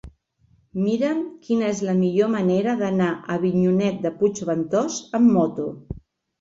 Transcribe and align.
Mira'm 0.85 1.19
quina 1.47 1.67
és 1.73 1.83
la 1.89 1.95
millor 1.99 2.33
manera 2.37 2.75
d'anar 2.81 3.11
a 3.19 3.37
Avinyonet 3.37 4.03
de 4.09 4.15
Puigventós 4.19 5.01
amb 5.23 5.33
moto. 5.39 5.71